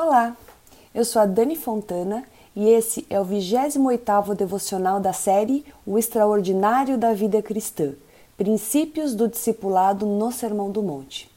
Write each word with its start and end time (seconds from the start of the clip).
Olá, 0.00 0.36
eu 0.94 1.04
sou 1.04 1.20
a 1.20 1.26
Dani 1.26 1.56
Fontana 1.56 2.22
e 2.54 2.68
esse 2.68 3.04
é 3.10 3.20
o 3.20 3.26
28º 3.26 4.32
devocional 4.32 5.00
da 5.00 5.12
série 5.12 5.66
O 5.84 5.98
Extraordinário 5.98 6.96
da 6.96 7.12
Vida 7.12 7.42
Cristã, 7.42 7.94
Princípios 8.36 9.12
do 9.16 9.26
Discipulado 9.26 10.06
no 10.06 10.30
Sermão 10.30 10.70
do 10.70 10.84
Monte. 10.84 11.28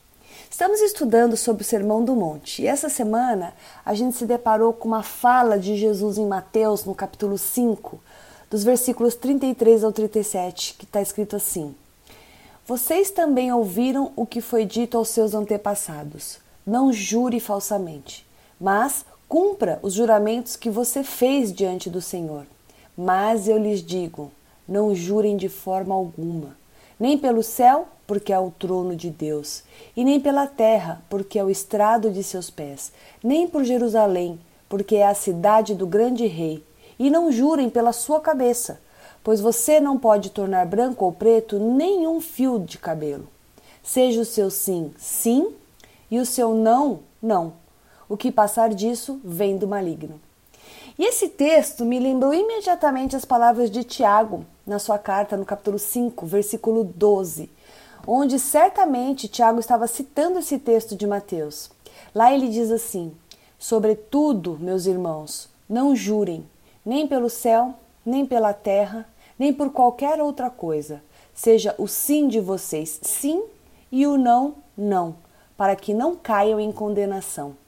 Estamos 0.47 0.79
estudando 0.79 1.35
sobre 1.35 1.63
o 1.63 1.65
Sermão 1.65 2.05
do 2.05 2.15
Monte 2.15 2.61
e 2.61 2.67
essa 2.67 2.87
semana 2.87 3.51
a 3.83 3.95
gente 3.95 4.15
se 4.15 4.27
deparou 4.27 4.71
com 4.73 4.89
uma 4.89 5.01
fala 5.01 5.57
de 5.57 5.75
Jesus 5.75 6.19
em 6.19 6.27
Mateus, 6.27 6.85
no 6.85 6.93
capítulo 6.93 7.39
5, 7.39 7.99
dos 8.47 8.63
versículos 8.63 9.15
33 9.15 9.83
ao 9.83 9.91
37, 9.91 10.75
que 10.77 10.85
está 10.85 11.01
escrito 11.01 11.35
assim: 11.35 11.73
Vocês 12.67 13.09
também 13.09 13.51
ouviram 13.51 14.11
o 14.15 14.23
que 14.23 14.39
foi 14.39 14.65
dito 14.65 14.99
aos 14.99 15.09
seus 15.09 15.33
antepassados. 15.33 16.37
Não 16.63 16.93
jure 16.93 17.39
falsamente 17.39 18.29
mas 18.61 19.03
cumpra 19.27 19.79
os 19.81 19.95
juramentos 19.95 20.55
que 20.55 20.69
você 20.69 21.03
fez 21.03 21.51
diante 21.51 21.89
do 21.89 21.99
Senhor. 21.99 22.45
Mas 22.95 23.47
eu 23.47 23.57
lhes 23.57 23.81
digo: 23.83 24.31
não 24.67 24.93
jurem 24.93 25.35
de 25.35 25.49
forma 25.49 25.95
alguma, 25.95 26.55
nem 26.99 27.17
pelo 27.17 27.41
céu, 27.41 27.87
porque 28.05 28.31
é 28.31 28.37
o 28.37 28.51
trono 28.51 28.95
de 28.95 29.09
Deus, 29.09 29.63
e 29.97 30.03
nem 30.03 30.19
pela 30.19 30.45
terra, 30.45 31.01
porque 31.09 31.39
é 31.39 31.43
o 31.43 31.49
estrado 31.49 32.11
de 32.11 32.23
seus 32.23 32.51
pés, 32.51 32.91
nem 33.23 33.47
por 33.47 33.63
Jerusalém, 33.63 34.39
porque 34.69 34.97
é 34.97 35.07
a 35.07 35.15
cidade 35.15 35.73
do 35.73 35.87
grande 35.87 36.27
rei. 36.27 36.63
E 36.99 37.09
não 37.09 37.31
jurem 37.31 37.67
pela 37.67 37.91
sua 37.91 38.19
cabeça, 38.19 38.79
pois 39.23 39.41
você 39.41 39.79
não 39.79 39.97
pode 39.97 40.29
tornar 40.29 40.67
branco 40.67 41.03
ou 41.03 41.11
preto 41.11 41.57
nenhum 41.57 42.21
fio 42.21 42.59
de 42.59 42.77
cabelo. 42.77 43.27
Seja 43.81 44.21
o 44.21 44.25
seu 44.25 44.51
sim, 44.51 44.93
sim, 44.99 45.51
e 46.11 46.19
o 46.19 46.25
seu 46.25 46.53
não, 46.53 46.99
não 47.19 47.60
o 48.11 48.17
que 48.17 48.29
passar 48.29 48.73
disso 48.73 49.21
vem 49.23 49.57
do 49.57 49.65
maligno. 49.65 50.19
E 50.99 51.05
esse 51.05 51.29
texto 51.29 51.85
me 51.85 51.97
lembrou 51.97 52.33
imediatamente 52.33 53.15
as 53.15 53.23
palavras 53.23 53.71
de 53.71 53.85
Tiago 53.85 54.45
na 54.67 54.79
sua 54.79 54.99
carta 54.99 55.37
no 55.37 55.45
capítulo 55.45 55.79
5, 55.79 56.25
versículo 56.25 56.83
12, 56.83 57.49
onde 58.05 58.37
certamente 58.37 59.29
Tiago 59.29 59.61
estava 59.61 59.87
citando 59.87 60.39
esse 60.39 60.59
texto 60.59 60.93
de 60.93 61.07
Mateus. 61.07 61.71
Lá 62.13 62.33
ele 62.33 62.49
diz 62.49 62.69
assim: 62.69 63.13
Sobretudo, 63.57 64.57
meus 64.59 64.85
irmãos, 64.85 65.47
não 65.69 65.95
jurem, 65.95 66.45
nem 66.85 67.07
pelo 67.07 67.29
céu, 67.29 67.73
nem 68.05 68.25
pela 68.25 68.51
terra, 68.51 69.07
nem 69.39 69.53
por 69.53 69.71
qualquer 69.71 70.21
outra 70.21 70.49
coisa. 70.49 71.01
Seja 71.33 71.73
o 71.77 71.87
sim 71.87 72.27
de 72.27 72.41
vocês 72.41 72.99
sim 73.03 73.41
e 73.89 74.05
o 74.05 74.17
não, 74.17 74.55
não, 74.77 75.15
para 75.55 75.77
que 75.77 75.93
não 75.93 76.13
caiam 76.13 76.59
em 76.59 76.73
condenação. 76.73 77.60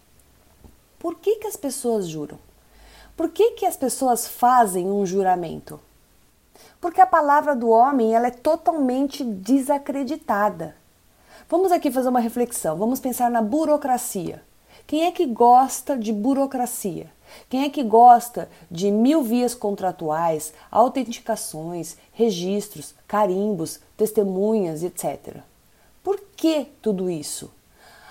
Por 1.04 1.16
que, 1.16 1.36
que 1.36 1.48
as 1.48 1.58
pessoas 1.58 2.08
juram? 2.08 2.40
Por 3.18 3.28
que, 3.28 3.52
que 3.52 3.66
as 3.66 3.76
pessoas 3.76 4.26
fazem 4.26 4.90
um 4.90 5.06
juramento? 5.06 5.78
Porque 6.80 7.02
a 7.02 7.06
palavra 7.06 7.54
do 7.54 7.68
homem 7.68 8.16
ela 8.16 8.28
é 8.28 8.32
totalmente 8.32 9.22
desacreditada. 9.22 10.78
Vamos 11.50 11.74
aqui 11.74 11.92
fazer 11.92 12.08
uma 12.08 12.22
reflexão, 12.22 12.78
vamos 12.78 13.02
pensar 13.02 13.30
na 13.30 13.42
burocracia. 13.42 14.42
Quem 14.88 15.04
é 15.04 15.12
que 15.12 15.26
gosta 15.26 15.98
de 15.98 16.14
burocracia? 16.14 17.12
Quem 17.50 17.66
é 17.66 17.70
que 17.70 17.84
gosta 17.84 18.50
de 18.72 18.90
mil 18.90 19.22
vias 19.22 19.54
contratuais, 19.54 20.54
autenticações, 20.72 21.98
registros, 22.14 22.96
carimbos, 23.10 23.82
testemunhas, 23.98 24.84
etc? 24.84 25.42
Por 26.02 26.22
que 26.38 26.66
tudo 26.82 27.10
isso? 27.10 27.52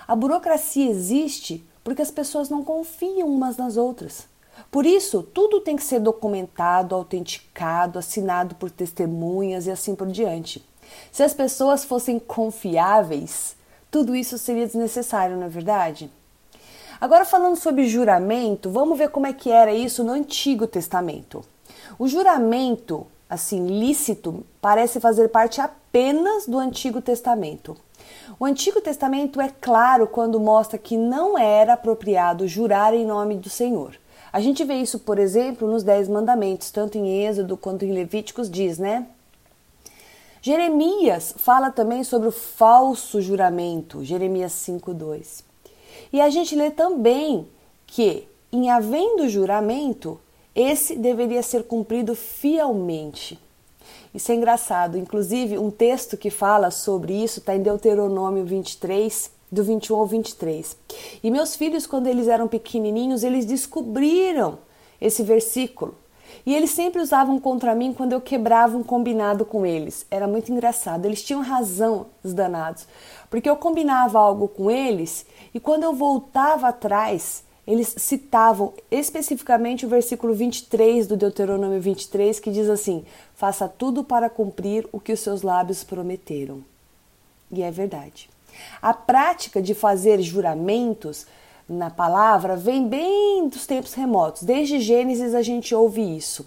A 0.07 0.15
burocracia 0.15 0.91
existe 0.91 1.65
porque 1.85 2.03
as 2.03 2.11
pessoas 2.11 2.49
não 2.49 2.63
confiam 2.63 3.29
umas 3.29 3.57
nas 3.57 3.77
outras. 3.77 4.27
Por 4.71 4.87
isso, 4.87 5.23
tudo 5.23 5.61
tem 5.61 5.77
que 5.77 5.83
ser 5.83 6.01
documentado, 6.01 6.95
autenticado, 6.95 7.99
assinado 7.99 8.55
por 8.55 8.71
testemunhas 8.71 9.67
e 9.67 9.71
assim 9.71 9.95
por 9.95 10.07
diante. 10.09 10.65
Se 11.11 11.23
as 11.23 11.35
pessoas 11.35 11.85
fossem 11.85 12.19
confiáveis, 12.19 13.57
tudo 13.91 14.15
isso 14.15 14.39
seria 14.39 14.67
desnecessário, 14.67 15.37
não 15.37 15.47
é 15.47 15.49
verdade? 15.49 16.11
Agora 17.01 17.25
falando 17.25 17.57
sobre 17.57 17.89
juramento, 17.89 18.71
vamos 18.71 18.97
ver 18.97 19.09
como 19.11 19.27
é 19.27 19.33
que 19.33 19.51
era 19.51 19.75
isso 19.75 20.05
no 20.05 20.13
Antigo 20.13 20.67
Testamento. 20.67 21.45
O 21.99 22.07
juramento, 22.07 23.07
assim, 23.29 23.67
lícito, 23.67 24.47
parece 24.61 25.01
fazer 25.01 25.29
parte 25.29 25.61
apenas 25.61 26.47
do 26.47 26.59
Antigo 26.59 27.03
Testamento. 27.03 27.77
O 28.39 28.45
Antigo 28.45 28.81
Testamento 28.81 29.41
é 29.41 29.49
claro 29.49 30.07
quando 30.07 30.41
mostra 30.41 30.79
que 30.79 30.97
não 30.97 31.39
era 31.39 31.75
apropriado 31.75 32.49
jurar 32.49 32.95
em 32.95 33.07
nome 33.07 33.37
do 33.37 33.51
Senhor. 33.51 33.97
A 34.33 34.41
gente 34.41 34.65
vê 34.65 34.75
isso, 34.75 34.99
por 34.99 35.19
exemplo, 35.19 35.69
nos 35.69 35.83
Dez 35.83 36.09
Mandamentos, 36.09 36.71
tanto 36.71 36.97
em 36.97 37.25
Êxodo 37.27 37.57
quanto 37.57 37.85
em 37.85 37.93
Levíticos, 37.93 38.51
diz, 38.51 38.79
né? 38.79 39.07
Jeremias 40.41 41.35
fala 41.37 41.71
também 41.71 42.03
sobre 42.03 42.29
o 42.29 42.33
falso 42.33 43.21
juramento, 43.21 44.03
Jeremias 44.03 44.53
5,2. 44.53 45.45
E 46.13 46.21
a 46.21 46.29
gente 46.31 46.57
lê 46.57 46.71
também 46.71 47.47
que, 47.87 48.27
em 48.51 48.71
havendo 48.71 49.29
juramento, 49.29 50.19
esse 50.55 50.97
deveria 50.97 51.43
ser 51.43 51.65
cumprido 51.65 52.15
fielmente. 52.15 53.39
Isso 54.15 54.31
é 54.33 54.35
engraçado. 54.35 54.99
Inclusive, 54.99 55.59
um 55.59 55.71
texto 55.71 56.17
que 56.17 56.31
fala 56.31 56.71
sobre 56.71 57.13
isso 57.13 57.39
está 57.39 57.55
em 57.55 57.63
Deuteronômio 57.63 58.45
23, 58.45 59.31
do 59.51 59.63
21 59.63 59.97
ao 59.97 60.07
23. 60.07 60.77
E 61.23 61.31
meus 61.31 61.57
filhos, 61.57 61.87
quando 61.87 62.07
eles 62.07 62.29
eram 62.29 62.49
pequenininhos, 62.49 63.23
eles 63.23 63.45
descobriram 63.45 64.59
esse 65.01 65.23
versículo. 65.23 65.95
E 66.45 66.55
eles 66.55 66.71
sempre 66.71 67.01
usavam 67.01 67.39
contra 67.39 67.75
mim 67.75 67.93
quando 67.93 68.13
eu 68.13 68.21
quebrava 68.21 68.77
um 68.77 68.83
combinado 68.83 69.45
com 69.45 69.65
eles. 69.65 70.07
Era 70.11 70.27
muito 70.27 70.51
engraçado. 70.51 71.05
Eles 71.05 71.23
tinham 71.23 71.43
razão, 71.43 72.07
os 72.25 72.33
danados. 72.33 72.87
Porque 73.31 73.49
eu 73.49 73.57
combinava 73.57 74.19
algo 74.19 74.49
com 74.49 74.71
eles 74.71 75.27
e 75.55 75.61
quando 75.61 75.85
eu 75.85 75.93
voltava 75.93 76.69
atrás, 76.69 77.45
eles 77.67 77.95
citavam 77.97 78.73
especificamente 78.91 79.87
o 79.87 79.89
versículo 79.89 80.35
23 80.35 81.07
do 81.07 81.17
Deuteronômio 81.17 81.81
23, 81.81 82.41
que 82.41 82.51
diz 82.51 82.69
assim: 82.69 83.05
Faça 83.35 83.69
tudo 83.69 84.03
para 84.03 84.29
cumprir 84.29 84.89
o 84.91 84.99
que 84.99 85.13
os 85.13 85.21
seus 85.21 85.43
lábios 85.43 85.85
prometeram. 85.85 86.65
E 87.51 87.63
é 87.63 87.71
verdade. 87.71 88.29
A 88.81 88.93
prática 88.93 89.63
de 89.63 89.75
fazer 89.75 90.21
juramentos 90.21 91.27
na 91.69 91.89
palavra 91.89 92.57
vem 92.57 92.89
bem 92.89 93.49
dos 93.49 93.67
tempos 93.67 93.95
remotos. 93.95 94.43
Desde 94.43 94.81
Gênesis 94.81 95.35
a 95.35 95.43
gente 95.43 95.75
ouve 95.75 96.17
isso. 96.17 96.47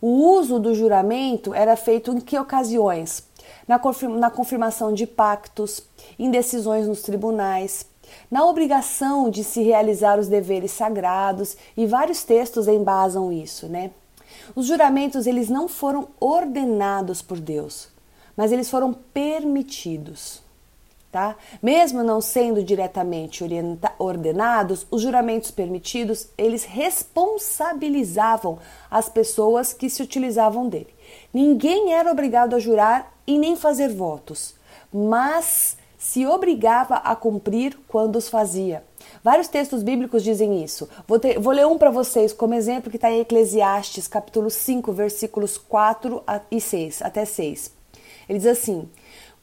O 0.00 0.08
uso 0.36 0.58
do 0.58 0.74
juramento 0.74 1.54
era 1.54 1.76
feito 1.76 2.12
em 2.12 2.20
que 2.20 2.38
ocasiões? 2.38 3.24
Na 3.66 4.30
confirmação 4.30 4.92
de 4.92 5.06
pactos, 5.06 5.82
em 6.18 6.30
decisões 6.30 6.86
nos 6.86 7.02
tribunais, 7.02 7.86
na 8.30 8.44
obrigação 8.44 9.30
de 9.30 9.44
se 9.44 9.62
realizar 9.62 10.18
os 10.18 10.28
deveres 10.28 10.70
sagrados 10.72 11.56
e 11.76 11.86
vários 11.86 12.22
textos 12.24 12.68
embasam 12.68 13.32
isso, 13.32 13.66
né? 13.66 13.90
Os 14.54 14.66
juramentos 14.66 15.26
eles 15.26 15.48
não 15.48 15.68
foram 15.68 16.08
ordenados 16.18 17.22
por 17.22 17.38
Deus, 17.38 17.88
mas 18.36 18.52
eles 18.52 18.68
foram 18.70 18.92
permitidos, 18.92 20.42
tá? 21.10 21.36
Mesmo 21.62 22.02
não 22.02 22.20
sendo 22.20 22.62
diretamente 22.62 23.44
ordenados, 23.98 24.86
os 24.90 25.02
juramentos 25.02 25.50
permitidos, 25.50 26.28
eles 26.36 26.64
responsabilizavam 26.64 28.58
as 28.90 29.08
pessoas 29.08 29.72
que 29.72 29.88
se 29.90 30.02
utilizavam 30.02 30.68
dele. 30.68 30.92
Ninguém 31.32 31.92
era 31.92 32.10
obrigado 32.10 32.56
a 32.56 32.58
jurar 32.58 33.12
e 33.26 33.38
nem 33.38 33.54
fazer 33.56 33.88
votos, 33.88 34.54
mas 34.92 35.76
se 36.02 36.26
obrigava 36.26 36.96
a 36.96 37.14
cumprir 37.14 37.78
quando 37.86 38.16
os 38.16 38.28
fazia. 38.28 38.82
Vários 39.22 39.46
textos 39.46 39.84
bíblicos 39.84 40.24
dizem 40.24 40.62
isso. 40.62 40.88
Vou, 41.06 41.16
ter, 41.16 41.38
vou 41.38 41.52
ler 41.52 41.64
um 41.64 41.78
para 41.78 41.92
vocês 41.92 42.32
como 42.32 42.54
exemplo 42.54 42.90
que 42.90 42.96
está 42.96 43.08
em 43.08 43.20
Eclesiastes, 43.20 44.08
capítulo 44.08 44.50
5, 44.50 44.92
versículos 44.92 45.56
4 45.56 46.20
e 46.50 46.60
6, 46.60 47.02
até 47.02 47.24
6. 47.24 47.72
Ele 48.28 48.38
diz 48.40 48.48
assim: 48.48 48.90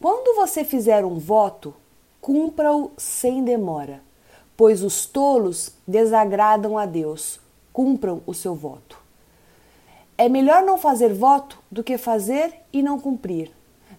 Quando 0.01 0.35
você 0.35 0.65
fizer 0.65 1.05
um 1.05 1.17
voto, 1.17 1.73
cumpra-o 2.19 2.91
sem 2.97 3.41
demora, 3.41 4.01
pois 4.57 4.83
os 4.83 5.05
tolos 5.05 5.71
desagradam 5.87 6.77
a 6.77 6.85
Deus. 6.85 7.39
Cumpram 7.71 8.21
o 8.27 8.33
seu 8.33 8.53
voto. 8.53 8.99
É 10.17 10.27
melhor 10.27 10.63
não 10.63 10.77
fazer 10.77 11.13
voto 11.13 11.57
do 11.71 11.85
que 11.85 11.97
fazer 11.97 12.53
e 12.73 12.83
não 12.83 12.99
cumprir. 12.99 13.49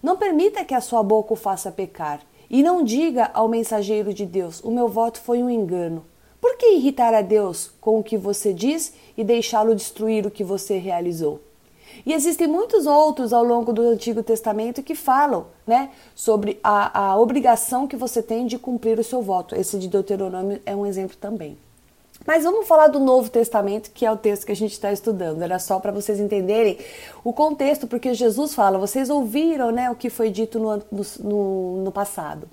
Não 0.03 0.15
permita 0.15 0.63
que 0.63 0.75
a 0.75 0.81
sua 0.81 1.01
boca 1.01 1.33
o 1.33 1.35
faça 1.35 1.71
pecar 1.71 2.21
e 2.51 2.61
não 2.61 2.83
diga 2.83 3.31
ao 3.33 3.47
mensageiro 3.47 4.13
de 4.13 4.25
Deus: 4.25 4.61
O 4.61 4.69
meu 4.69 4.89
voto 4.89 5.21
foi 5.21 5.41
um 5.41 5.49
engano. 5.49 6.05
Por 6.41 6.57
que 6.57 6.73
irritar 6.73 7.13
a 7.13 7.21
Deus 7.21 7.71
com 7.79 7.97
o 7.97 8.03
que 8.03 8.17
você 8.17 8.53
diz 8.53 8.93
e 9.15 9.23
deixá-lo 9.23 9.73
destruir 9.73 10.27
o 10.27 10.31
que 10.31 10.43
você 10.43 10.77
realizou? 10.77 11.39
E 12.05 12.13
existem 12.13 12.47
muitos 12.47 12.85
outros 12.85 13.31
ao 13.31 13.43
longo 13.43 13.71
do 13.71 13.81
Antigo 13.81 14.21
Testamento 14.21 14.83
que 14.83 14.95
falam 14.95 15.47
né, 15.65 15.91
sobre 16.15 16.59
a, 16.63 17.11
a 17.11 17.19
obrigação 17.19 17.87
que 17.87 17.95
você 17.95 18.21
tem 18.21 18.47
de 18.47 18.57
cumprir 18.57 18.99
o 18.99 19.03
seu 19.03 19.21
voto. 19.21 19.55
Esse 19.55 19.77
de 19.77 19.87
Deuteronômio 19.87 20.61
é 20.65 20.75
um 20.75 20.85
exemplo 20.85 21.15
também. 21.17 21.57
Mas 22.25 22.43
vamos 22.43 22.67
falar 22.67 22.87
do 22.87 22.99
Novo 22.99 23.29
Testamento, 23.29 23.89
que 23.91 24.05
é 24.05 24.11
o 24.11 24.17
texto 24.17 24.45
que 24.45 24.51
a 24.51 24.55
gente 24.55 24.73
está 24.73 24.91
estudando. 24.91 25.41
Era 25.41 25.57
só 25.57 25.79
para 25.79 25.91
vocês 25.91 26.19
entenderem 26.19 26.77
o 27.23 27.33
contexto, 27.33 27.87
porque 27.87 28.13
Jesus 28.13 28.53
fala: 28.53 28.77
vocês 28.77 29.09
ouviram 29.09 29.71
né, 29.71 29.89
o 29.89 29.95
que 29.95 30.09
foi 30.09 30.29
dito 30.29 30.59
no, 30.59 30.83
no, 31.23 31.83
no 31.83 31.91
passado. 31.91 32.47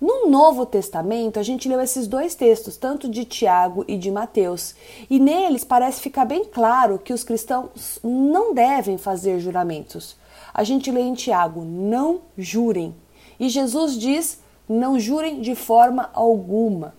No 0.00 0.28
Novo 0.28 0.66
Testamento, 0.66 1.38
a 1.38 1.42
gente 1.42 1.68
leu 1.68 1.80
esses 1.80 2.06
dois 2.06 2.34
textos, 2.34 2.76
tanto 2.76 3.08
de 3.08 3.24
Tiago 3.24 3.84
e 3.88 3.96
de 3.96 4.10
Mateus, 4.10 4.74
e 5.08 5.18
neles 5.18 5.64
parece 5.64 6.00
ficar 6.00 6.24
bem 6.24 6.44
claro 6.44 6.98
que 6.98 7.12
os 7.12 7.24
cristãos 7.24 7.98
não 8.02 8.52
devem 8.52 8.98
fazer 8.98 9.40
juramentos. 9.40 10.16
A 10.52 10.62
gente 10.62 10.90
lê 10.90 11.00
em 11.00 11.14
Tiago: 11.14 11.64
não 11.64 12.22
jurem. 12.38 12.94
E 13.40 13.48
Jesus 13.48 13.98
diz: 13.98 14.38
não 14.68 15.00
jurem 15.00 15.40
de 15.40 15.54
forma 15.56 16.10
alguma. 16.14 16.94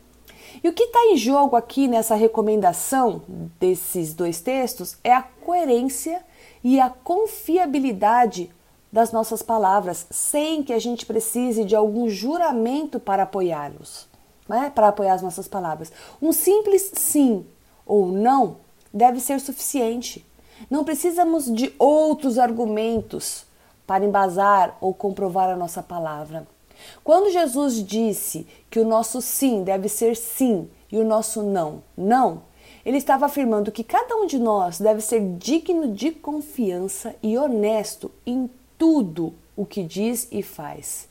E 0.66 0.68
o 0.68 0.74
que 0.74 0.86
está 0.86 1.00
em 1.12 1.16
jogo 1.16 1.56
aqui 1.56 1.88
nessa 1.88 2.16
recomendação 2.16 3.22
desses 3.60 4.16
dois 4.16 4.42
textos 4.42 4.98
é 5.04 5.14
a 5.14 5.22
coerência 5.22 6.26
e 6.64 6.80
a 6.80 6.90
confiabilidade 6.90 8.50
das 8.92 9.12
nossas 9.12 9.44
palavras, 9.44 10.08
sem 10.10 10.64
que 10.64 10.74
a 10.74 10.80
gente 10.80 11.06
precise 11.06 11.64
de 11.64 11.76
algum 11.76 12.10
juramento 12.10 13.00
para 13.00 13.22
apoiá-los, 13.22 14.08
né? 14.50 14.72
para 14.74 14.88
apoiar 14.88 15.14
as 15.14 15.22
nossas 15.22 15.48
palavras. 15.48 15.92
Um 16.20 16.34
simples 16.34 16.94
sim 16.96 17.46
ou 17.86 18.08
não 18.08 18.58
deve 18.92 19.20
ser 19.20 19.40
suficiente. 19.40 20.26
Não 20.68 20.84
precisamos 20.84 21.46
de 21.46 21.76
outros 21.78 22.40
argumentos 22.40 23.46
para 23.86 24.04
embasar 24.04 24.76
ou 24.82 24.96
comprovar 24.96 25.48
a 25.48 25.56
nossa 25.56 25.84
palavra. 25.84 26.48
Quando 27.04 27.32
Jesus 27.32 27.84
disse 27.84 28.48
que 28.70 28.80
o 28.80 28.86
nosso 28.86 29.22
sim 29.22 29.64
deve 29.64 29.88
ser 29.90 30.16
sim 30.16 30.70
e 30.92 30.98
o 30.98 31.06
nosso 31.06 31.44
não, 31.44 31.84
não, 31.98 32.44
ele 32.86 32.98
estava 32.98 33.26
afirmando 33.26 33.72
que 33.72 33.84
cada 33.84 34.16
um 34.16 34.26
de 34.26 34.38
nós 34.38 34.80
deve 34.80 35.02
ser 35.02 35.22
digno 35.38 35.94
de 35.94 36.12
confiança 36.12 37.16
e 37.22 37.38
honesto 37.38 38.12
em 38.26 38.50
tudo 38.78 39.34
o 39.56 39.66
que 39.66 39.84
diz 39.84 40.28
e 40.32 40.44
faz. 40.44 41.08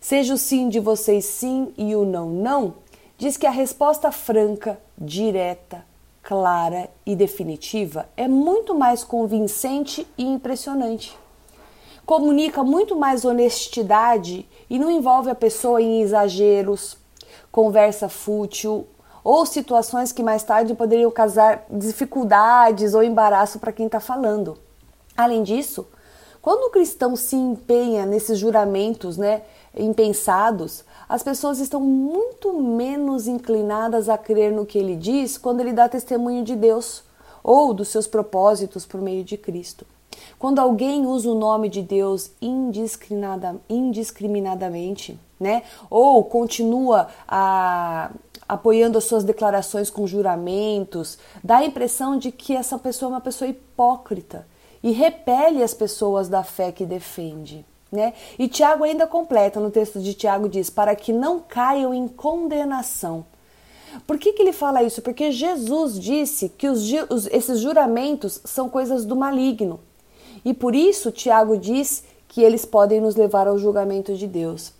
Seja 0.00 0.34
o 0.34 0.38
sim 0.38 0.68
de 0.68 0.78
vocês 0.78 1.24
sim 1.24 1.72
e 1.76 1.96
o 1.96 2.04
não 2.04 2.28
não, 2.28 2.74
diz 3.16 3.36
que 3.36 3.46
a 3.46 3.50
resposta 3.50 4.12
franca, 4.12 4.78
direta, 4.96 5.84
clara 6.22 6.90
e 7.06 7.16
definitiva 7.16 8.08
é 8.16 8.28
muito 8.28 8.74
mais 8.74 9.02
convincente 9.02 10.06
e 10.16 10.24
impressionante 10.24 11.16
comunica 12.08 12.64
muito 12.64 12.96
mais 12.96 13.26
honestidade 13.26 14.48
e 14.68 14.78
não 14.78 14.90
envolve 14.90 15.30
a 15.30 15.34
pessoa 15.34 15.80
em 15.80 16.02
exageros, 16.02 16.96
conversa 17.50 18.08
fútil 18.08 18.86
ou 19.24 19.44
situações 19.44 20.12
que 20.12 20.22
mais 20.22 20.42
tarde 20.42 20.74
poderiam 20.74 21.10
causar 21.10 21.66
dificuldades 21.70 22.94
ou 22.94 23.02
embaraço 23.02 23.58
para 23.58 23.72
quem 23.72 23.86
está 23.86 24.00
falando. 24.00 24.56
Além 25.16 25.42
disso, 25.42 25.86
quando 26.40 26.68
o 26.68 26.70
cristão 26.70 27.16
se 27.16 27.36
empenha 27.36 28.06
nesses 28.06 28.38
juramentos 28.38 29.18
né, 29.18 29.42
impensados, 29.76 30.84
as 31.08 31.22
pessoas 31.22 31.58
estão 31.58 31.80
muito 31.80 32.52
menos 32.60 33.26
inclinadas 33.26 34.08
a 34.08 34.16
crer 34.16 34.52
no 34.52 34.64
que 34.64 34.78
ele 34.78 34.94
diz 34.94 35.36
quando 35.36 35.60
ele 35.60 35.72
dá 35.72 35.88
testemunho 35.88 36.44
de 36.44 36.54
Deus 36.54 37.02
ou 37.42 37.74
dos 37.74 37.88
seus 37.88 38.06
propósitos 38.06 38.86
por 38.86 39.00
meio 39.00 39.24
de 39.24 39.36
Cristo. 39.36 39.84
Quando 40.38 40.60
alguém 40.60 41.04
usa 41.04 41.28
o 41.30 41.34
nome 41.34 41.68
de 41.68 41.82
Deus 41.82 42.30
indiscriminada, 42.40 43.56
indiscriminadamente, 43.68 45.18
né? 45.38 45.64
Ou 45.90 46.22
continua 46.24 47.08
a, 47.26 48.10
apoiando 48.48 48.98
as 48.98 49.04
suas 49.04 49.24
declarações 49.24 49.90
com 49.90 50.06
juramentos, 50.06 51.18
dá 51.42 51.58
a 51.58 51.64
impressão 51.64 52.16
de 52.16 52.30
que 52.30 52.54
essa 52.54 52.78
pessoa 52.78 53.10
é 53.10 53.14
uma 53.14 53.20
pessoa 53.20 53.48
hipócrita 53.48 54.46
e 54.82 54.92
repele 54.92 55.62
as 55.62 55.74
pessoas 55.74 56.28
da 56.28 56.44
fé 56.44 56.70
que 56.70 56.86
defende. 56.86 57.66
Né? 57.90 58.12
E 58.38 58.48
Tiago 58.48 58.84
ainda 58.84 59.06
completa 59.06 59.58
no 59.58 59.70
texto 59.70 59.98
de 59.98 60.14
Tiago 60.14 60.48
diz: 60.48 60.70
para 60.70 60.94
que 60.94 61.12
não 61.12 61.40
caiam 61.40 61.92
em 61.92 62.06
condenação. 62.06 63.24
Por 64.06 64.18
que, 64.18 64.34
que 64.34 64.42
ele 64.42 64.52
fala 64.52 64.82
isso? 64.82 65.00
Porque 65.00 65.32
Jesus 65.32 65.98
disse 65.98 66.50
que 66.50 66.68
os, 66.68 66.82
os, 67.08 67.26
esses 67.28 67.60
juramentos 67.60 68.40
são 68.44 68.68
coisas 68.68 69.06
do 69.06 69.16
maligno. 69.16 69.80
E 70.44 70.54
por 70.54 70.74
isso 70.74 71.10
Tiago 71.10 71.56
diz 71.56 72.04
que 72.28 72.42
eles 72.42 72.64
podem 72.64 73.00
nos 73.00 73.16
levar 73.16 73.48
ao 73.48 73.58
julgamento 73.58 74.14
de 74.14 74.26
Deus. 74.26 74.72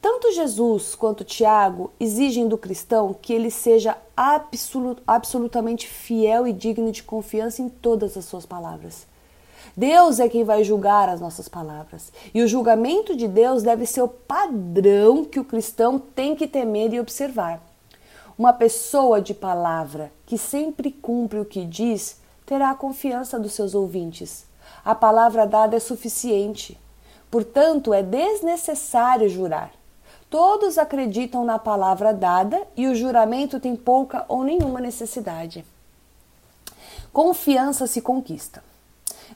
Tanto 0.00 0.32
Jesus 0.32 0.94
quanto 0.94 1.24
Tiago 1.24 1.90
exigem 1.98 2.46
do 2.46 2.56
cristão 2.56 3.14
que 3.20 3.32
ele 3.32 3.50
seja 3.50 3.96
absolut, 4.16 5.02
absolutamente 5.06 5.88
fiel 5.88 6.46
e 6.46 6.52
digno 6.52 6.92
de 6.92 7.02
confiança 7.02 7.62
em 7.62 7.68
todas 7.68 8.16
as 8.16 8.24
suas 8.24 8.46
palavras. 8.46 9.06
Deus 9.76 10.18
é 10.20 10.28
quem 10.28 10.44
vai 10.44 10.62
julgar 10.62 11.08
as 11.08 11.20
nossas 11.20 11.48
palavras. 11.48 12.12
E 12.32 12.42
o 12.42 12.48
julgamento 12.48 13.14
de 13.16 13.26
Deus 13.28 13.62
deve 13.62 13.86
ser 13.86 14.02
o 14.02 14.08
padrão 14.08 15.24
que 15.24 15.40
o 15.40 15.44
cristão 15.44 15.98
tem 15.98 16.34
que 16.34 16.46
temer 16.46 16.92
e 16.92 17.00
observar. 17.00 17.62
Uma 18.36 18.52
pessoa 18.52 19.20
de 19.20 19.34
palavra 19.34 20.12
que 20.26 20.38
sempre 20.38 20.92
cumpre 20.92 21.40
o 21.40 21.44
que 21.44 21.64
diz 21.64 22.20
terá 22.46 22.70
a 22.70 22.74
confiança 22.74 23.38
dos 23.38 23.52
seus 23.52 23.74
ouvintes 23.74 24.47
a 24.84 24.94
palavra 24.94 25.46
dada 25.46 25.76
é 25.76 25.80
suficiente. 25.80 26.78
Portanto, 27.30 27.92
é 27.92 28.02
desnecessário 28.02 29.28
jurar. 29.28 29.70
Todos 30.30 30.76
acreditam 30.76 31.44
na 31.44 31.58
palavra 31.58 32.12
dada 32.12 32.62
e 32.76 32.86
o 32.86 32.94
juramento 32.94 33.58
tem 33.58 33.74
pouca 33.74 34.24
ou 34.28 34.44
nenhuma 34.44 34.80
necessidade. 34.80 35.64
Confiança 37.12 37.86
se 37.86 38.02
conquista. 38.02 38.62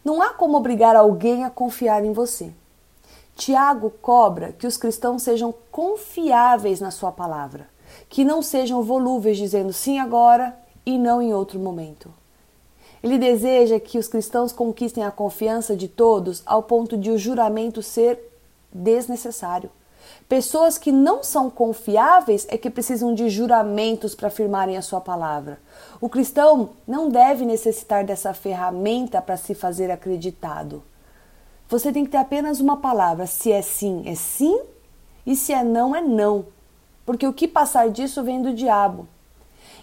Não 0.04 0.20
há 0.20 0.30
como 0.30 0.56
obrigar 0.56 0.96
alguém 0.96 1.44
a 1.44 1.50
confiar 1.50 2.04
em 2.04 2.12
você. 2.12 2.52
Tiago 3.34 3.90
cobra 4.02 4.52
que 4.52 4.66
os 4.66 4.76
cristãos 4.76 5.22
sejam 5.22 5.54
confiáveis 5.70 6.80
na 6.80 6.90
sua 6.90 7.10
palavra, 7.10 7.66
que 8.08 8.24
não 8.24 8.42
sejam 8.42 8.82
volúveis 8.82 9.38
dizendo 9.38 9.72
sim 9.72 9.98
agora 9.98 10.56
e 10.84 10.98
não 10.98 11.22
em 11.22 11.32
outro 11.32 11.58
momento. 11.58 12.12
Ele 13.02 13.18
deseja 13.18 13.80
que 13.80 13.98
os 13.98 14.06
cristãos 14.06 14.52
conquistem 14.52 15.04
a 15.04 15.10
confiança 15.10 15.74
de 15.74 15.88
todos 15.88 16.42
ao 16.46 16.62
ponto 16.62 16.96
de 16.96 17.10
o 17.10 17.18
juramento 17.18 17.82
ser 17.82 18.18
desnecessário. 18.72 19.70
Pessoas 20.28 20.78
que 20.78 20.92
não 20.92 21.22
são 21.22 21.50
confiáveis 21.50 22.46
é 22.48 22.56
que 22.56 22.70
precisam 22.70 23.14
de 23.14 23.28
juramentos 23.28 24.14
para 24.14 24.28
afirmarem 24.28 24.76
a 24.76 24.82
sua 24.82 25.00
palavra. 25.00 25.60
O 26.00 26.08
cristão 26.08 26.70
não 26.86 27.08
deve 27.08 27.44
necessitar 27.44 28.04
dessa 28.04 28.32
ferramenta 28.32 29.20
para 29.20 29.36
se 29.36 29.54
fazer 29.54 29.90
acreditado. 29.90 30.82
Você 31.68 31.92
tem 31.92 32.04
que 32.04 32.10
ter 32.10 32.18
apenas 32.18 32.60
uma 32.60 32.76
palavra. 32.76 33.26
Se 33.26 33.50
é 33.52 33.62
sim, 33.62 34.02
é 34.06 34.14
sim, 34.14 34.60
e 35.26 35.34
se 35.36 35.52
é 35.52 35.64
não, 35.64 35.94
é 35.94 36.00
não. 36.00 36.46
Porque 37.04 37.26
o 37.26 37.32
que 37.32 37.48
passar 37.48 37.90
disso 37.90 38.22
vem 38.22 38.42
do 38.42 38.54
diabo. 38.54 39.08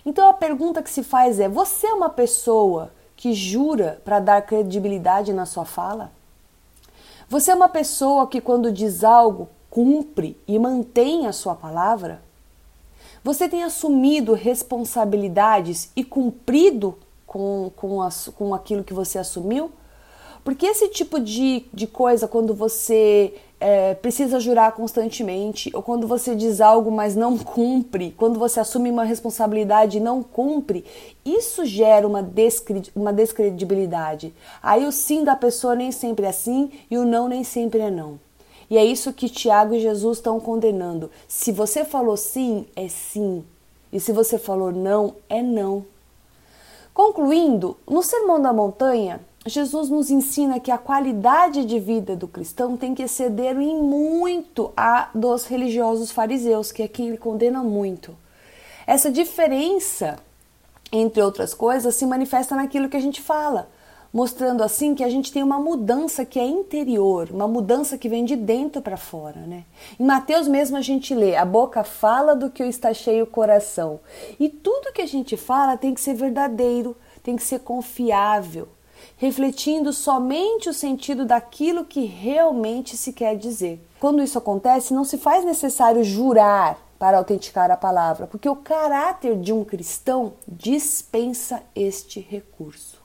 Então 0.05 0.29
a 0.29 0.33
pergunta 0.33 0.81
que 0.81 0.89
se 0.89 1.03
faz 1.03 1.39
é: 1.39 1.49
você 1.49 1.87
é 1.87 1.93
uma 1.93 2.09
pessoa 2.09 2.91
que 3.19 3.33
jura 3.33 4.01
para 4.05 4.21
dar 4.21 4.41
credibilidade 4.43 5.33
na 5.33 5.45
sua 5.45 5.65
fala? 5.65 6.09
Você 7.27 7.51
é 7.51 7.55
uma 7.55 7.67
pessoa 7.67 8.25
que, 8.25 8.39
quando 8.39 8.71
diz 8.71 9.03
algo, 9.03 9.49
cumpre 9.69 10.37
e 10.47 10.57
mantém 10.57 11.27
a 11.27 11.33
sua 11.33 11.53
palavra? 11.53 12.21
Você 13.21 13.49
tem 13.49 13.61
assumido 13.61 14.33
responsabilidades 14.33 15.91
e 15.97 16.03
cumprido 16.05 16.97
com, 17.27 17.69
com, 17.75 18.01
as, 18.01 18.29
com 18.29 18.53
aquilo 18.53 18.85
que 18.85 18.93
você 18.93 19.19
assumiu? 19.19 19.69
Porque 20.43 20.65
esse 20.65 20.87
tipo 20.89 21.19
de, 21.19 21.65
de 21.73 21.85
coisa, 21.85 22.27
quando 22.27 22.53
você 22.53 23.33
é, 23.59 23.93
precisa 23.93 24.39
jurar 24.39 24.71
constantemente, 24.71 25.69
ou 25.73 25.83
quando 25.83 26.07
você 26.07 26.33
diz 26.33 26.61
algo, 26.61 26.89
mas 26.89 27.15
não 27.15 27.37
cumpre, 27.37 28.13
quando 28.17 28.39
você 28.39 28.59
assume 28.59 28.89
uma 28.89 29.03
responsabilidade 29.03 29.97
e 29.97 30.01
não 30.01 30.23
cumpre, 30.23 30.85
isso 31.25 31.65
gera 31.65 32.07
uma, 32.07 32.23
descred 32.23 32.91
uma 32.95 33.11
descredibilidade. 33.11 34.33
Aí 34.63 34.85
o 34.85 34.91
sim 34.91 35.23
da 35.23 35.35
pessoa 35.35 35.75
nem 35.75 35.91
sempre 35.91 36.25
é 36.25 36.31
sim 36.31 36.71
e 36.89 36.97
o 36.97 37.05
não 37.05 37.27
nem 37.27 37.43
sempre 37.43 37.81
é 37.81 37.91
não. 37.91 38.19
E 38.69 38.77
é 38.77 38.85
isso 38.85 39.11
que 39.11 39.27
Tiago 39.27 39.73
e 39.73 39.79
Jesus 39.79 40.19
estão 40.19 40.39
condenando. 40.39 41.09
Se 41.27 41.51
você 41.51 41.83
falou 41.83 42.15
sim, 42.15 42.65
é 42.75 42.87
sim. 42.87 43.43
E 43.91 43.99
se 43.99 44.11
você 44.11 44.37
falou 44.37 44.71
não, 44.71 45.15
é 45.27 45.41
não. 45.41 45.83
Concluindo, 46.93 47.77
no 47.89 48.03
Sermão 48.03 48.41
da 48.41 48.53
Montanha, 48.53 49.21
Jesus 49.45 49.89
nos 49.89 50.09
ensina 50.09 50.59
que 50.59 50.69
a 50.69 50.77
qualidade 50.77 51.63
de 51.63 51.79
vida 51.79 52.15
do 52.15 52.27
cristão 52.27 52.75
tem 52.75 52.93
que 52.93 53.03
exceder 53.03 53.57
em 53.57 53.81
muito 53.81 54.71
a 54.75 55.09
dos 55.15 55.45
religiosos 55.45 56.11
fariseus, 56.11 56.71
que 56.71 56.83
é 56.83 56.87
quem 56.87 57.07
ele 57.07 57.17
condena 57.17 57.63
muito. 57.63 58.15
Essa 58.85 59.09
diferença, 59.09 60.19
entre 60.91 61.21
outras 61.21 61.53
coisas, 61.53 61.95
se 61.95 62.05
manifesta 62.05 62.55
naquilo 62.55 62.89
que 62.89 62.97
a 62.97 63.01
gente 63.01 63.21
fala. 63.21 63.69
mostrando 64.11 64.63
assim 64.63 64.95
que 64.95 65.03
a 65.03 65.09
gente 65.09 65.31
tem 65.31 65.43
uma 65.43 65.59
mudança 65.59 66.25
que 66.25 66.39
é 66.39 66.45
interior, 66.45 67.29
uma 67.31 67.47
mudança 67.47 67.97
que 67.97 68.09
vem 68.09 68.25
de 68.25 68.35
dentro 68.35 68.81
para 68.81 68.97
fora, 68.97 69.41
né? 69.41 69.65
Em 69.99 70.03
Mateus 70.03 70.47
mesmo 70.47 70.77
a 70.77 70.81
gente 70.81 71.13
lê: 71.13 71.35
a 71.35 71.45
boca 71.45 71.83
fala 71.83 72.35
do 72.35 72.49
que 72.49 72.63
está 72.63 72.93
cheio 72.93 73.25
o 73.25 73.27
coração. 73.27 73.99
E 74.39 74.49
tudo 74.49 74.91
que 74.91 75.01
a 75.01 75.07
gente 75.07 75.37
fala 75.37 75.77
tem 75.77 75.93
que 75.93 76.01
ser 76.01 76.15
verdadeiro, 76.15 76.95
tem 77.21 77.35
que 77.35 77.43
ser 77.43 77.59
confiável, 77.59 78.67
refletindo 79.17 79.91
somente 79.91 80.69
o 80.69 80.73
sentido 80.73 81.25
daquilo 81.25 81.85
que 81.85 82.05
realmente 82.05 82.95
se 82.95 83.13
quer 83.13 83.35
dizer. 83.35 83.85
Quando 83.99 84.23
isso 84.23 84.37
acontece, 84.37 84.93
não 84.93 85.03
se 85.03 85.17
faz 85.17 85.43
necessário 85.43 86.03
jurar 86.03 86.79
para 86.97 87.17
autenticar 87.17 87.71
a 87.71 87.77
palavra, 87.77 88.27
porque 88.27 88.49
o 88.49 88.55
caráter 88.55 89.39
de 89.39 89.53
um 89.53 89.63
cristão 89.63 90.33
dispensa 90.47 91.63
este 91.73 92.19
recurso. 92.19 93.01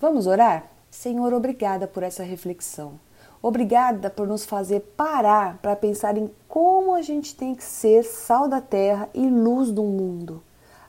Vamos 0.00 0.26
orar? 0.26 0.70
Senhor, 0.90 1.32
obrigada 1.34 1.86
por 1.86 2.02
essa 2.02 2.22
reflexão. 2.22 2.98
Obrigada 3.42 4.10
por 4.10 4.26
nos 4.26 4.44
fazer 4.44 4.80
parar 4.96 5.58
para 5.62 5.76
pensar 5.76 6.16
em 6.16 6.30
como 6.48 6.94
a 6.94 7.00
gente 7.00 7.34
tem 7.34 7.54
que 7.54 7.64
ser 7.64 8.02
sal 8.04 8.48
da 8.48 8.60
terra 8.60 9.08
e 9.14 9.26
luz 9.28 9.70
do 9.70 9.82
mundo, 9.82 10.42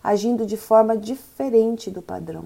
agindo 0.04 0.46
de 0.46 0.58
forma 0.58 0.98
diferente 0.98 1.90
do 1.90 2.02
padrão. 2.02 2.46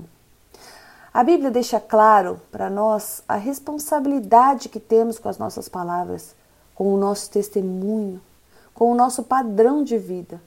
A 1.15 1.24
Bíblia 1.24 1.50
deixa 1.50 1.79
claro 1.79 2.41
para 2.51 2.69
nós 2.69 3.24
a 3.25 3.38
responsabilidade 3.38 4.67
que 4.67 4.81
temos 4.81 5.17
com 5.17 5.29
as 5.29 5.38
nossas 5.38 5.69
palavras, 5.69 6.36
com 6.75 6.93
o 6.93 6.98
nosso 6.98 7.31
testemunho, 7.31 8.19
com 8.74 8.91
o 8.91 8.95
nosso 8.95 9.24
padrão 9.24 9.81
de 9.81 9.98
vida. 9.98 10.41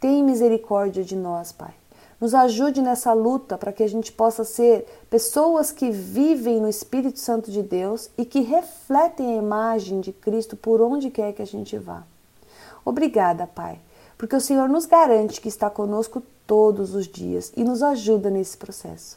Tem 0.00 0.24
misericórdia 0.24 1.04
de 1.04 1.14
nós, 1.14 1.52
Pai. 1.52 1.72
Nos 2.20 2.34
ajude 2.34 2.82
nessa 2.82 3.12
luta 3.12 3.56
para 3.56 3.72
que 3.72 3.84
a 3.84 3.88
gente 3.88 4.10
possa 4.10 4.42
ser 4.42 4.88
pessoas 5.08 5.70
que 5.70 5.88
vivem 5.88 6.60
no 6.60 6.68
Espírito 6.68 7.20
Santo 7.20 7.52
de 7.52 7.62
Deus 7.62 8.10
e 8.18 8.24
que 8.24 8.40
refletem 8.40 9.34
a 9.34 9.40
imagem 9.40 10.00
de 10.00 10.12
Cristo 10.12 10.56
por 10.56 10.80
onde 10.80 11.10
quer 11.10 11.32
que 11.32 11.42
a 11.42 11.46
gente 11.46 11.78
vá. 11.78 12.02
Obrigada, 12.84 13.46
Pai, 13.46 13.78
porque 14.18 14.34
o 14.34 14.40
Senhor 14.40 14.68
nos 14.68 14.84
garante 14.84 15.40
que 15.40 15.46
está 15.46 15.70
conosco 15.70 16.20
todos 16.44 16.92
os 16.92 17.06
dias 17.06 17.52
e 17.56 17.62
nos 17.62 17.84
ajuda 17.84 18.28
nesse 18.28 18.56
processo. 18.56 19.16